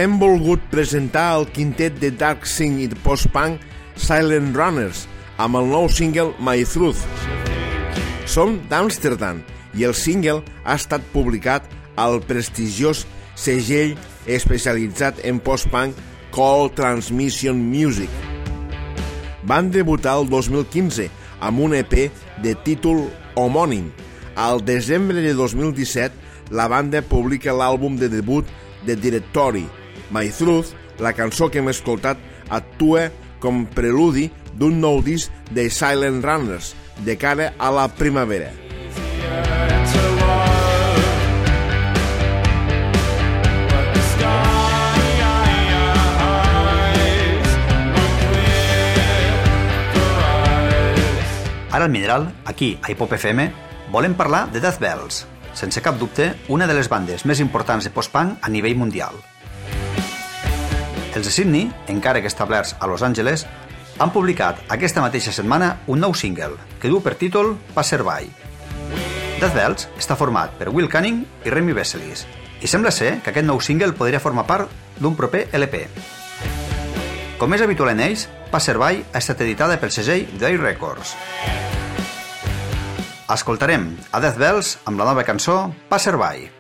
[0.07, 3.63] Hem volgut presentar el quintet de Dark Sing i post-punk
[3.99, 5.01] Silent Runners
[5.43, 7.01] amb el nou single My Truth.
[8.31, 9.41] Som d'Amsterdam
[9.75, 11.67] i el single ha estat publicat
[11.99, 13.01] al prestigiós
[13.35, 13.97] segell
[14.31, 15.99] especialitzat en post-punk
[16.37, 18.13] Call Transmission Music.
[19.43, 21.09] Van debutar el 2015
[21.41, 21.97] amb un EP
[22.45, 23.91] de títol homònim.
[24.37, 26.15] Al desembre de 2017,
[26.55, 28.47] la banda publica l'àlbum de debut
[28.87, 29.67] de Directory.
[30.11, 33.11] My Truth, la cançó que hem escoltat, actua
[33.43, 38.53] com preludi d'un nou disc de Silent Runners de cara a la primavera.
[51.77, 53.51] Ara al Mineral, aquí, a Hipop FM,
[53.93, 57.93] volem parlar de Death Bells, sense cap dubte, una de les bandes més importants de
[57.93, 59.21] post-punk a nivell mundial.
[61.17, 63.47] Els de Sydney, encara que establerts a Los Angeles,
[63.97, 68.29] han publicat aquesta mateixa setmana un nou single, que du per títol Passerby.
[69.41, 72.27] Death Bells està format per Will Canning i Remy Vesselis,
[72.61, 74.69] i sembla ser que aquest nou single podria formar part
[75.01, 75.87] d'un proper LP.
[77.41, 81.17] Com és habitual en ells, Passerby ha estat editada pel segell Day Records.
[83.33, 86.51] Escoltarem a Death Bells amb la nova cançó Passerby.
[86.51, 86.56] The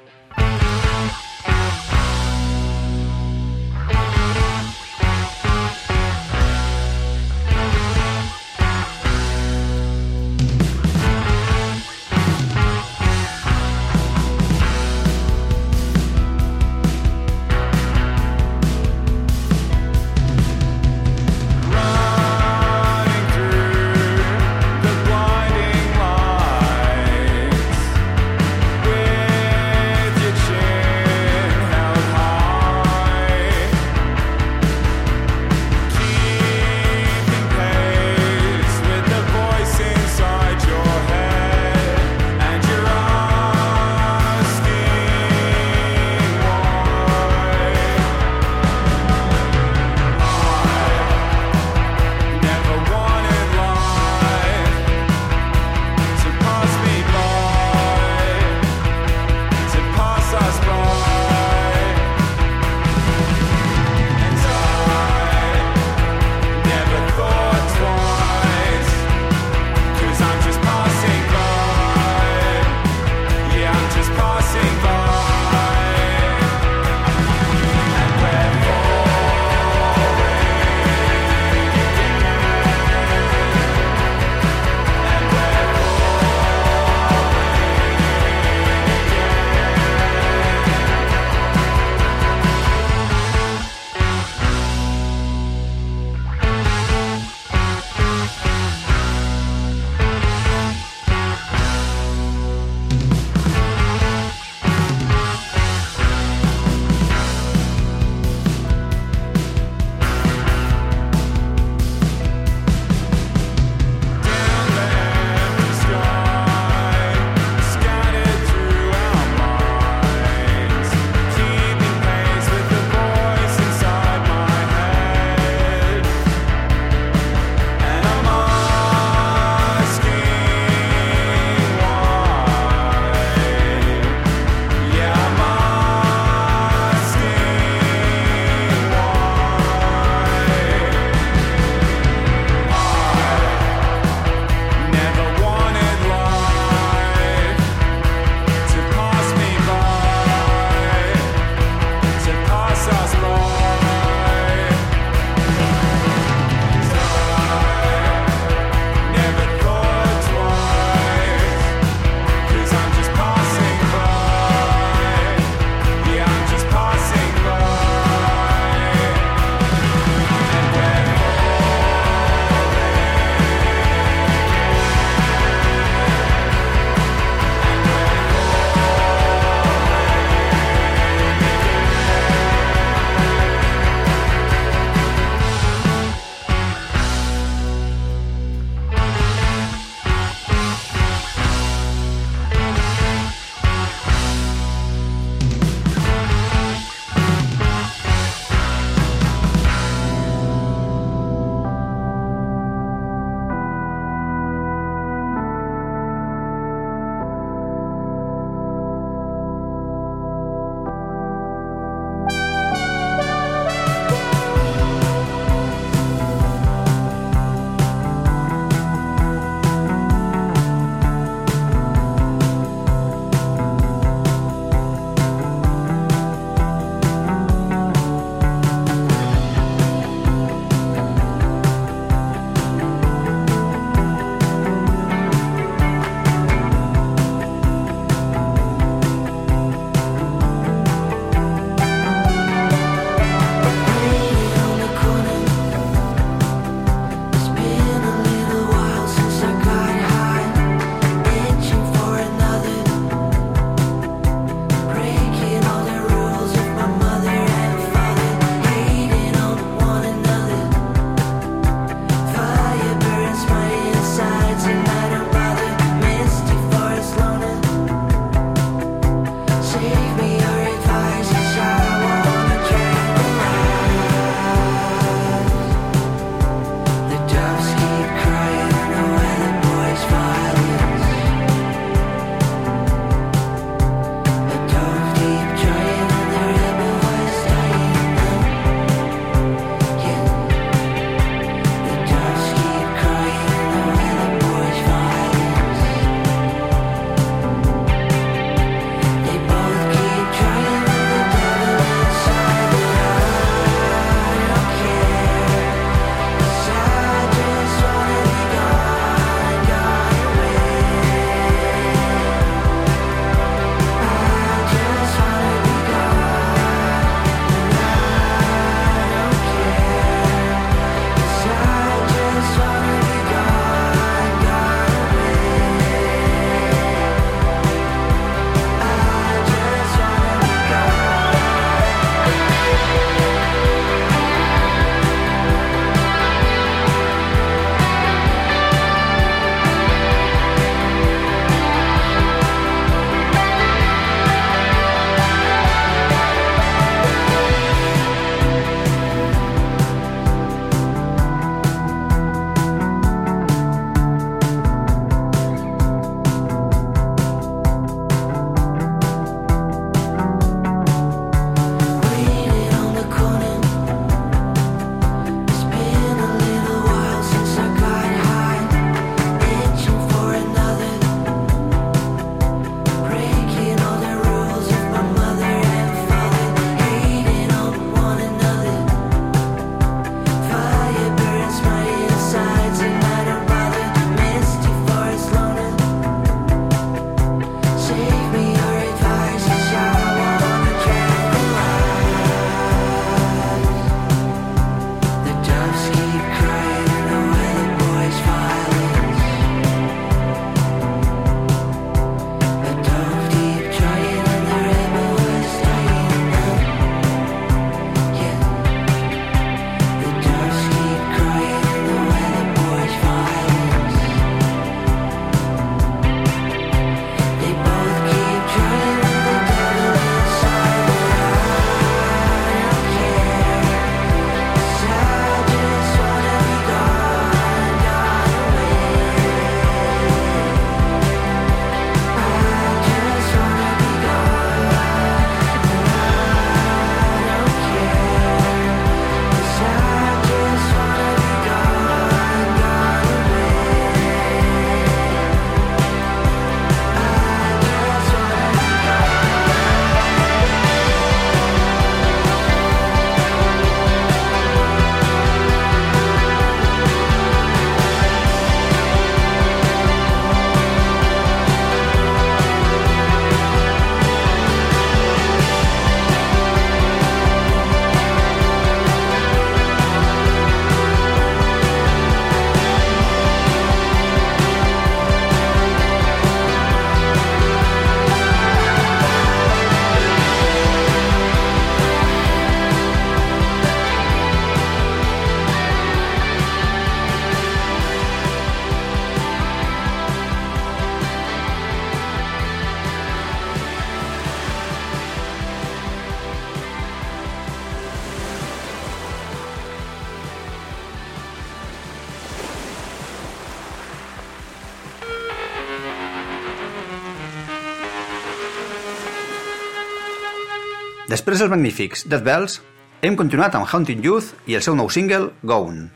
[511.16, 512.54] Després dels magnífics Death Bells,
[513.00, 515.86] hem continuat amb Haunted Youth i el seu nou single, Gone.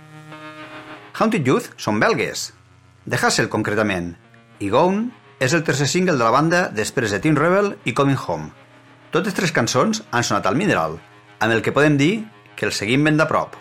[1.19, 2.47] Haunted Youth són belgues,
[3.05, 4.15] de Hassel concretament,
[4.65, 5.11] i Gone
[5.45, 8.49] és el tercer single de la banda després de Teen Rebel i Coming Home.
[9.13, 10.97] Totes tres cançons han sonat al Mineral,
[11.37, 12.25] amb el que podem dir
[12.57, 13.61] que el seguim ben de prop.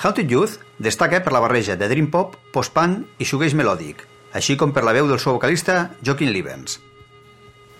[0.00, 4.72] Haunted Youth destaca per la barreja de dream pop, post-punk i shoegaze melòdic, així com
[4.72, 6.80] per la veu del seu vocalista Joaquin Livens.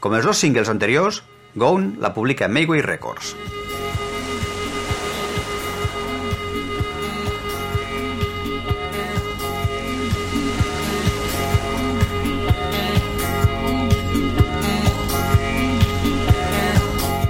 [0.04, 1.24] Com els dos singles anteriors,
[1.54, 3.36] Gone la publica Mayway Records.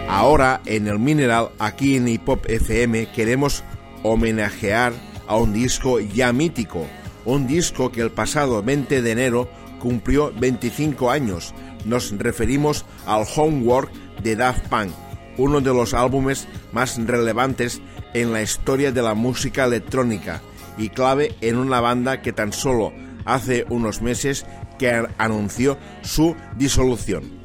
[0.09, 3.63] Ahora en el Mineral, aquí en Hip Hop FM, queremos
[4.03, 4.95] homenajear
[5.27, 6.87] a un disco ya mítico,
[7.27, 11.53] un disco que el pasado 20 de enero cumplió 25 años.
[11.85, 13.93] Nos referimos al Homework
[14.25, 14.91] de Daft Punk,
[15.39, 17.81] uno de los álbumes más relevantes
[18.15, 20.43] en la historia de la música electrónica
[20.77, 22.93] y clave en una banda que tan solo
[23.25, 24.45] hace unos meses
[24.79, 27.45] que anunció su disolución.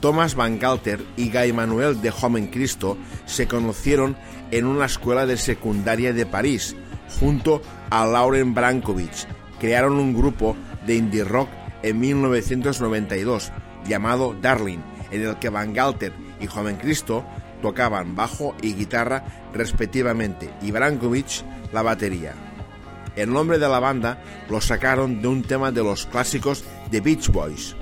[0.00, 2.96] Thomas Van Galter y Guy Manuel de Joven Cristo
[3.26, 4.16] se conocieron
[4.50, 6.74] en una escuela de secundaria de París,
[7.20, 7.60] junto
[7.90, 9.26] a Lauren Brankovich.
[9.58, 10.56] Crearon un grupo
[10.86, 11.48] de indie rock
[11.82, 13.52] en 1992
[13.86, 14.80] llamado Darling,
[15.10, 17.24] en el que Van Galter y Joven Cristo
[17.62, 22.34] tocaban bajo y guitarra respectivamente y Brankovich la batería.
[23.16, 27.28] El nombre de la banda lo sacaron de un tema de los clásicos de Beach
[27.28, 27.76] Boys.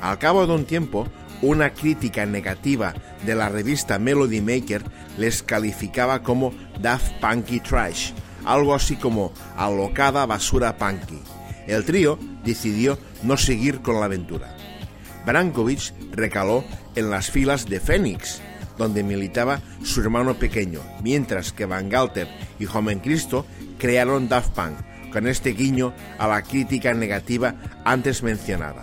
[0.00, 1.08] Al cabo de un tiempo,
[1.42, 2.94] una crítica negativa
[3.24, 4.82] de la revista Melody Maker
[5.18, 8.12] les calificaba como Daft Punky Trash,
[8.44, 11.20] algo así como alocada basura punky.
[11.66, 14.56] El trío decidió no seguir con la aventura.
[15.26, 16.64] Brankovich recaló
[16.94, 18.40] en las filas de Phoenix,
[18.78, 22.28] donde militaba su hermano pequeño, mientras que Van Galter
[22.58, 23.46] y Joven Cristo
[23.78, 24.76] crearon Daft Punk,
[25.12, 28.82] con este guiño a la crítica negativa antes mencionada.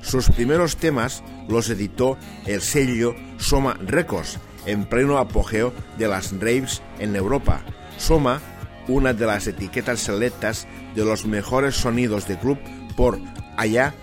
[0.00, 6.82] Sus primeros temas los editó el sello Soma Records en pleno apogeo de las raves
[6.98, 7.60] en Europa.
[7.96, 8.40] Soma,
[8.86, 12.58] una de las etiquetas selectas de los mejores sonidos de club
[12.96, 13.18] por
[13.56, 13.94] allá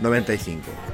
[0.00, 0.93] 1995.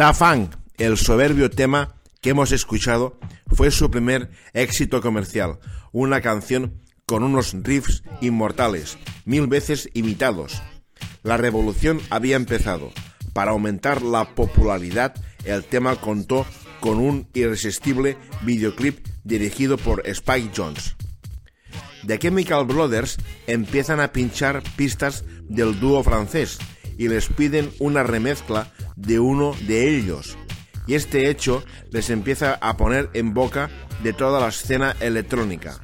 [0.00, 5.58] Da Funk, el soberbio tema que hemos escuchado, fue su primer éxito comercial,
[5.92, 8.96] una canción con unos riffs inmortales,
[9.26, 10.62] mil veces imitados.
[11.22, 12.90] La revolución había empezado.
[13.34, 15.14] Para aumentar la popularidad,
[15.44, 16.46] el tema contó
[16.80, 20.96] con un irresistible videoclip dirigido por Spike Jones.
[22.06, 26.58] The Chemical Brothers empiezan a pinchar pistas del dúo francés
[27.00, 30.36] y les piden una remezcla de uno de ellos.
[30.86, 33.70] Y este hecho les empieza a poner en boca
[34.02, 35.80] de toda la escena electrónica.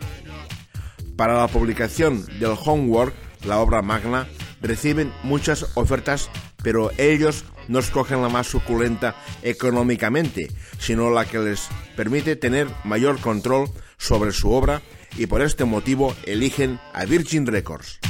[1.16, 3.14] Para la publicación del Homework,
[3.46, 4.28] la obra magna,
[4.60, 6.28] reciben muchas ofertas,
[6.62, 13.18] pero ellos no escogen la más suculenta económicamente, sino la que les permite tener mayor
[13.20, 14.82] control sobre su obra
[15.16, 18.00] y por este motivo eligen a Virgin Records.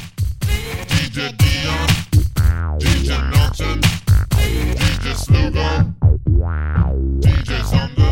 [3.07, 3.81] DJ Norton,
[4.35, 5.95] DJ Slugo,
[7.21, 8.06] DJ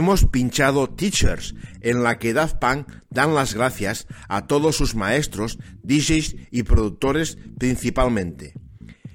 [0.00, 5.58] Hemos pinchado Teachers, en la que Daft Punk dan las gracias a todos sus maestros,
[5.82, 8.54] DJs y productores principalmente.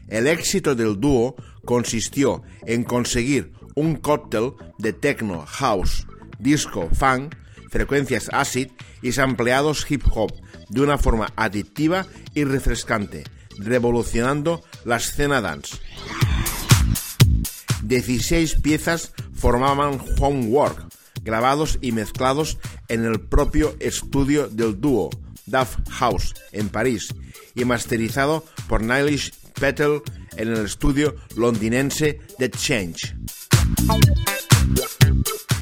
[0.10, 6.06] El éxito del dúo consistió en conseguir un cóctel de techno, house,
[6.38, 7.34] disco, funk,
[7.72, 8.68] frecuencias acid
[9.02, 10.34] y sampleados hip hop
[10.70, 12.06] de una forma adictiva
[12.36, 13.24] y refrescante,
[13.58, 15.78] revolucionando la escena dance.
[17.88, 20.88] 16 piezas formaban Homework,
[21.24, 22.58] grabados y mezclados
[22.88, 25.10] en el propio estudio del dúo,
[25.46, 27.14] Duff House, en París,
[27.54, 30.02] y masterizado por Nilish Petel
[30.36, 33.16] en el estudio londinense The Change.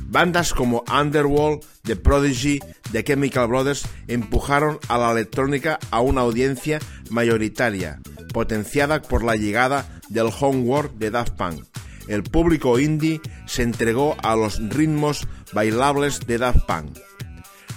[0.07, 2.59] Bandas como Underworld, The Prodigy,
[2.91, 6.79] The Chemical Brothers empujaron a la electrónica a una audiencia
[7.09, 7.99] mayoritaria,
[8.31, 11.65] potenciada por la llegada del homework de Daft Punk.
[12.07, 16.97] El público indie se entregó a los ritmos bailables de Daft Punk.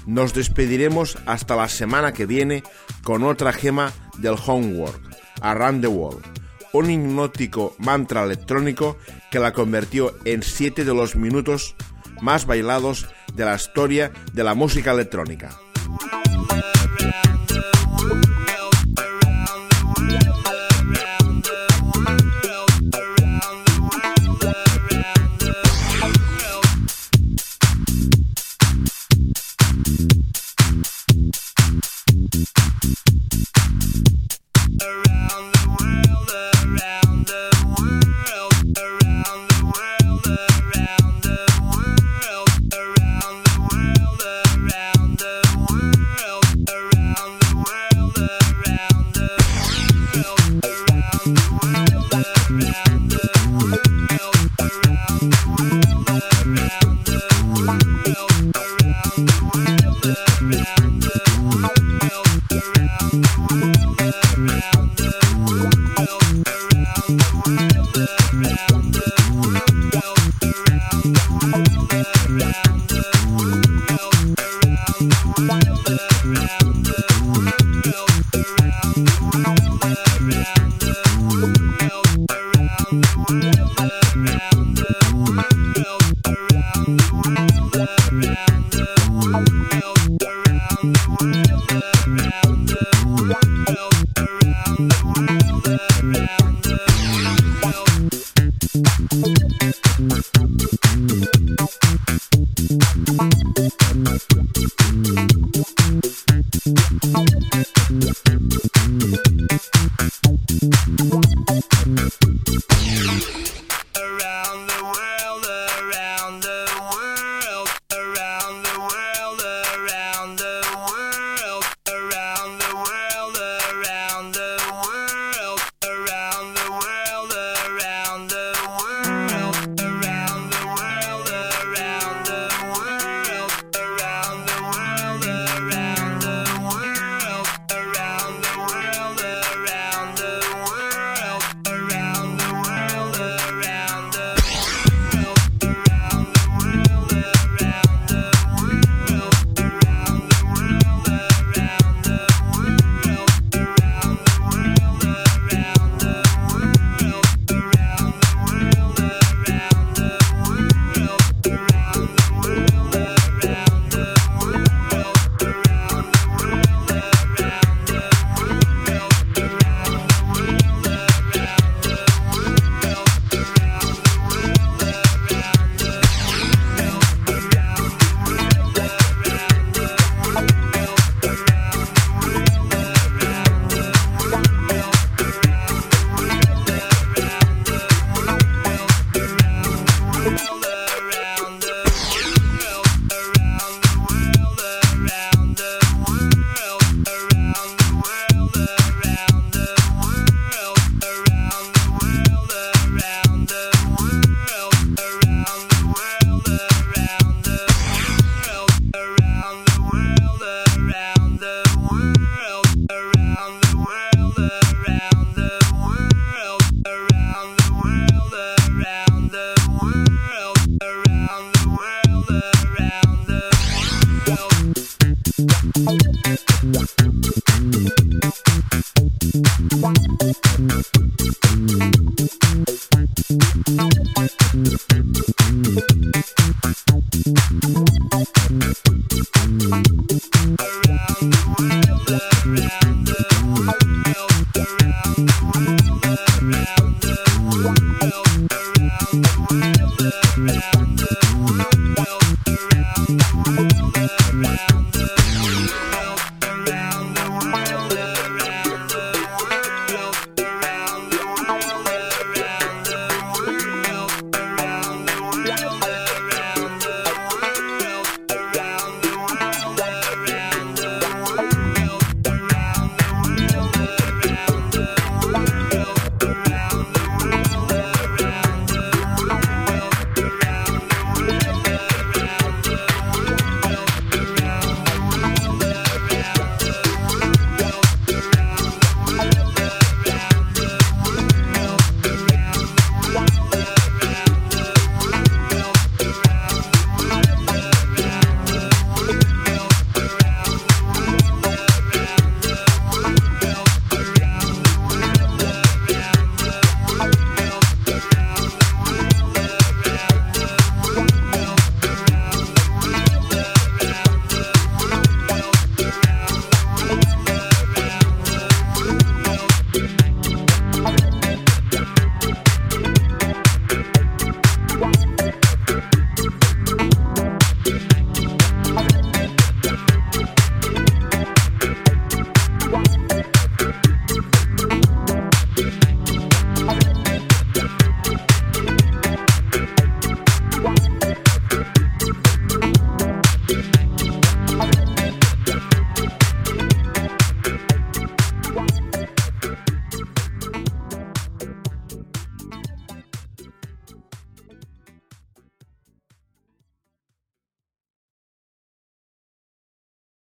[0.07, 2.63] Nos despediremos hasta la semana que viene
[3.03, 5.01] con otra gema del homework,
[5.41, 6.25] Around the World,
[6.73, 8.97] un hipnótico mantra electrónico
[9.31, 11.75] que la convirtió en siete de los minutos
[12.21, 15.59] más bailados de la historia de la música electrónica.